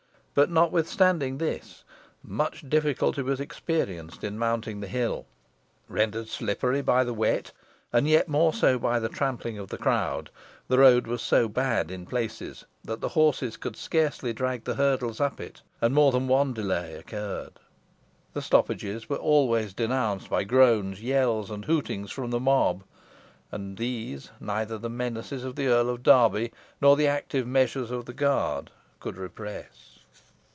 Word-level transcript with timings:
But 0.33 0.49
notwithstanding 0.49 1.39
this, 1.39 1.83
much 2.23 2.63
difficulty 2.69 3.21
was 3.21 3.41
experienced 3.41 4.23
in 4.23 4.39
mounting 4.39 4.79
the 4.79 4.87
hill. 4.87 5.25
Rendered 5.89 6.29
slippery 6.29 6.81
by 6.81 7.03
the 7.03 7.13
wet, 7.13 7.51
and 7.91 8.07
yet 8.07 8.29
more 8.29 8.53
so 8.53 8.79
by 8.79 8.97
the 8.97 9.09
trampling 9.09 9.57
of 9.59 9.67
the 9.67 9.77
crowd, 9.77 10.29
the 10.69 10.79
road 10.79 11.05
was 11.05 11.21
so 11.21 11.49
bad 11.49 11.91
in 11.91 12.05
places 12.05 12.63
that 12.81 13.01
the 13.01 13.09
horses 13.09 13.57
could 13.57 13.75
scarcely 13.75 14.31
drag 14.31 14.63
the 14.63 14.75
hurdles 14.75 15.19
up 15.19 15.41
it, 15.41 15.63
and 15.81 15.93
more 15.93 16.13
than 16.13 16.29
one 16.29 16.53
delay 16.53 16.93
occurred. 16.93 17.59
The 18.31 18.41
stoppages 18.41 19.09
were 19.09 19.17
always 19.17 19.73
denounced 19.73 20.29
by 20.29 20.45
groans, 20.45 21.01
yells, 21.03 21.51
and 21.51 21.65
hootings 21.65 22.09
from 22.09 22.31
the 22.31 22.39
mob, 22.39 22.85
and 23.51 23.75
these 23.75 24.31
neither 24.39 24.77
the 24.77 24.89
menaces 24.89 25.43
of 25.43 25.57
the 25.57 25.67
Earl 25.67 25.89
of 25.89 26.03
Derby, 26.03 26.53
nor 26.79 26.95
the 26.95 27.07
active 27.07 27.45
measures 27.45 27.91
of 27.91 28.05
the 28.05 28.13
guard, 28.13 28.71
could 29.01 29.17
repress. 29.17 29.89